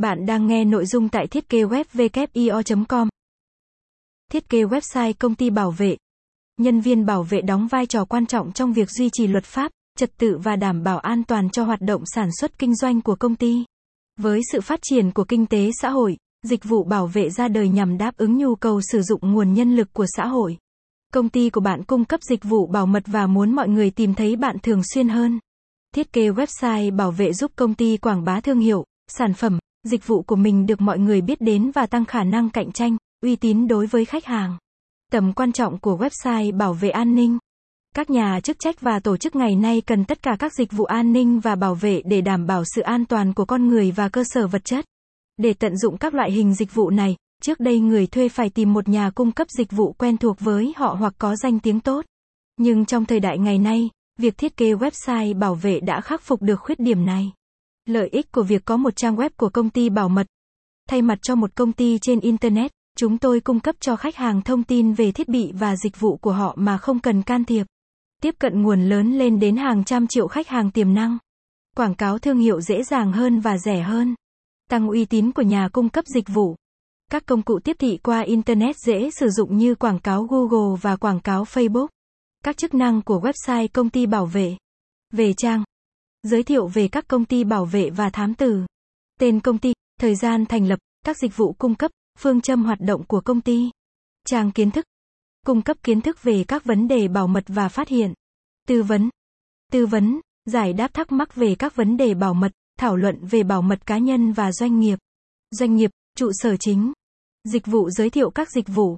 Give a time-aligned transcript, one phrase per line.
[0.00, 3.08] Bạn đang nghe nội dung tại thiết kế web com
[4.32, 5.96] Thiết kế website công ty bảo vệ.
[6.60, 9.70] Nhân viên bảo vệ đóng vai trò quan trọng trong việc duy trì luật pháp,
[9.98, 13.14] trật tự và đảm bảo an toàn cho hoạt động sản xuất kinh doanh của
[13.14, 13.64] công ty.
[14.20, 17.68] Với sự phát triển của kinh tế xã hội, dịch vụ bảo vệ ra đời
[17.68, 20.56] nhằm đáp ứng nhu cầu sử dụng nguồn nhân lực của xã hội.
[21.12, 24.14] Công ty của bạn cung cấp dịch vụ bảo mật và muốn mọi người tìm
[24.14, 25.38] thấy bạn thường xuyên hơn.
[25.94, 30.06] Thiết kế website bảo vệ giúp công ty quảng bá thương hiệu, sản phẩm, dịch
[30.06, 33.36] vụ của mình được mọi người biết đến và tăng khả năng cạnh tranh, uy
[33.36, 34.58] tín đối với khách hàng.
[35.12, 37.38] Tầm quan trọng của website bảo vệ an ninh.
[37.94, 40.84] Các nhà chức trách và tổ chức ngày nay cần tất cả các dịch vụ
[40.84, 44.08] an ninh và bảo vệ để đảm bảo sự an toàn của con người và
[44.08, 44.84] cơ sở vật chất.
[45.36, 48.72] Để tận dụng các loại hình dịch vụ này, trước đây người thuê phải tìm
[48.72, 52.04] một nhà cung cấp dịch vụ quen thuộc với họ hoặc có danh tiếng tốt.
[52.56, 56.42] Nhưng trong thời đại ngày nay, việc thiết kế website bảo vệ đã khắc phục
[56.42, 57.32] được khuyết điểm này.
[57.90, 60.26] Lợi ích của việc có một trang web của công ty bảo mật.
[60.88, 64.42] Thay mặt cho một công ty trên Internet, chúng tôi cung cấp cho khách hàng
[64.42, 67.66] thông tin về thiết bị và dịch vụ của họ mà không cần can thiệp.
[68.22, 71.18] Tiếp cận nguồn lớn lên đến hàng trăm triệu khách hàng tiềm năng.
[71.76, 74.14] Quảng cáo thương hiệu dễ dàng hơn và rẻ hơn.
[74.68, 76.56] Tăng uy tín của nhà cung cấp dịch vụ.
[77.10, 80.96] Các công cụ tiếp thị qua Internet dễ sử dụng như quảng cáo Google và
[80.96, 81.86] quảng cáo Facebook.
[82.44, 84.56] Các chức năng của website công ty bảo vệ.
[85.12, 85.64] Về trang.
[86.22, 88.66] Giới thiệu về các công ty bảo vệ và thám tử.
[89.20, 92.80] Tên công ty, thời gian thành lập, các dịch vụ cung cấp, phương châm hoạt
[92.80, 93.70] động của công ty.
[94.26, 94.84] Trang kiến thức.
[95.46, 98.14] Cung cấp kiến thức về các vấn đề bảo mật và phát hiện.
[98.68, 99.10] Tư vấn.
[99.72, 103.42] Tư vấn, giải đáp thắc mắc về các vấn đề bảo mật, thảo luận về
[103.42, 104.98] bảo mật cá nhân và doanh nghiệp.
[105.50, 106.92] Doanh nghiệp, trụ sở chính.
[107.44, 108.96] Dịch vụ giới thiệu các dịch vụ,